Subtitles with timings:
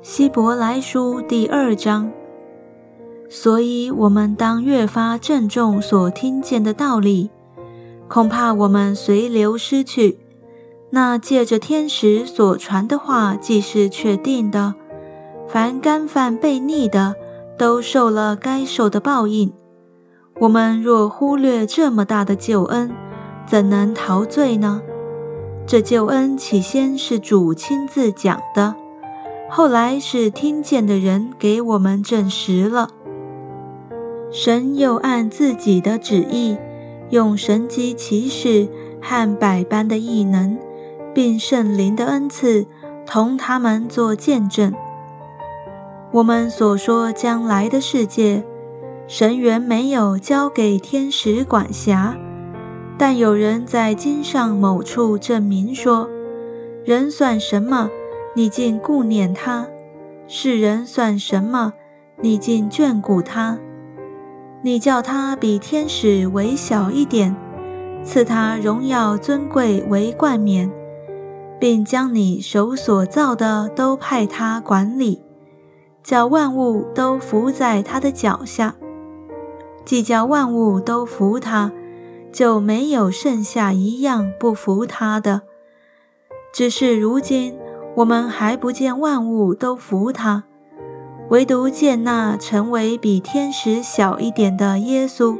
[0.00, 2.10] 希伯来书第二章。
[3.28, 7.30] 所以，我们当越发郑重所听见的道理，
[8.06, 10.20] 恐怕我们随流失去。
[10.90, 14.76] 那借着天使所传的话，既是确定的，
[15.48, 17.16] 凡干犯悖逆的，
[17.58, 19.52] 都受了该受的报应。
[20.40, 22.90] 我们若忽略这么大的救恩，
[23.46, 24.80] 怎能陶醉呢？
[25.66, 28.74] 这救恩起先是主亲自讲的，
[29.50, 32.90] 后来是听见的人给我们证实了。
[34.30, 36.58] 神又按自己的旨意，
[37.08, 38.68] 用神机骑士
[39.00, 40.58] 和百般的异能，
[41.14, 42.66] 并圣灵的恩赐，
[43.06, 44.74] 同他们做见证。
[46.12, 48.44] 我们所说将来的世界，
[49.06, 52.14] 神原没有交给天使管辖，
[52.98, 56.08] 但有人在经上某处证明说：
[56.84, 57.90] 人算什么，
[58.38, 59.66] 你竟顾念他；
[60.28, 61.72] 世人算什么，
[62.20, 63.58] 你竟眷顾他。
[64.62, 67.34] 你叫他比天使为小一点，
[68.04, 70.70] 赐他荣耀尊贵为冠冕，
[71.58, 75.20] 并将你手所造的都派他管理，
[76.04, 78.76] 叫万物都伏在他的脚下。
[79.84, 81.72] 既叫万物都服他，
[82.30, 85.42] 就没有剩下一样不服他的。
[86.52, 87.58] 只是如今
[87.98, 90.44] 我们还不见万物都服他。
[91.30, 95.36] 唯独见那成为比天使小一点的耶稣，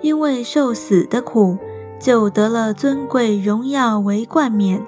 [0.00, 1.58] 因为受死的苦，
[1.98, 4.86] 就得了尊贵荣耀为冠冕，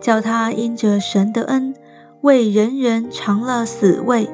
[0.00, 1.74] 叫他因着神的恩，
[2.22, 4.30] 为人人尝了死味。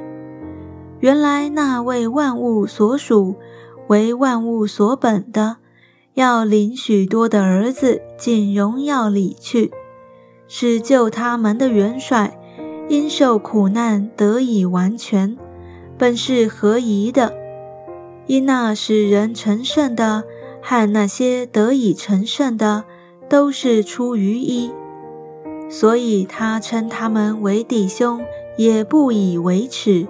[1.01, 3.35] 原来那为万物所属、
[3.89, 5.57] 为万物所本的，
[6.15, 9.73] 要领许多的儿子进荣耀里去，
[10.55, 12.39] 是救他们的元帅。
[12.89, 15.39] 因受苦难得以完全，
[15.97, 17.33] 本是合宜的。
[18.27, 20.25] 因那使人成圣的
[20.61, 22.85] 和那些得以成圣的，
[23.31, 24.71] 都是出于一，
[25.71, 28.21] 所以他称他们为弟兄，
[28.59, 30.07] 也不以为耻，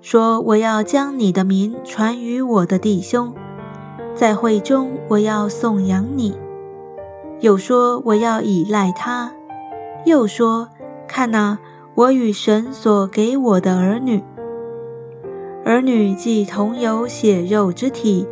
[0.00, 3.34] 说我要将你的名传于我的弟兄，
[4.14, 6.34] 在会中我要颂扬你。
[7.40, 9.34] 又说我要依赖他，
[10.04, 10.68] 又说
[11.06, 11.58] 看哪。
[11.94, 14.22] 我与神所给我的儿女，
[15.62, 18.26] 儿女既同有血肉之体，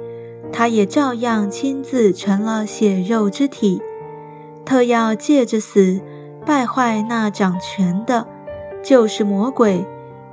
[0.50, 3.82] 他也照样亲自成了血肉之体。
[4.64, 6.00] 特要借着死
[6.46, 8.26] 败坏那掌权的，
[8.82, 9.84] 就是魔鬼，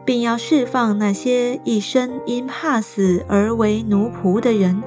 [0.05, 4.81] 并要释放那些一生因怕死而为奴仆的人。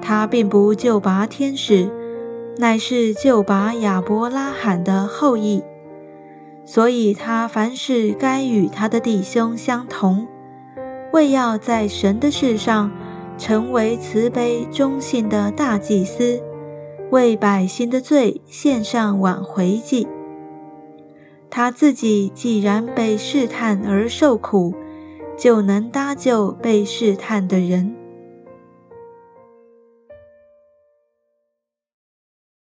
[0.00, 1.90] 他并不救拔天使，
[2.58, 5.62] 乃是救拔亚伯拉罕的后裔。
[6.64, 10.26] 所以他凡事该与他的弟兄相同，
[11.12, 12.90] 为要在神的事上
[13.38, 16.42] 成为慈悲忠信的大祭司，
[17.10, 20.08] 为百姓的罪献上挽回祭。
[21.48, 24.74] 他自己既然被试探而受苦，
[25.38, 27.94] 就能搭救被试探的人。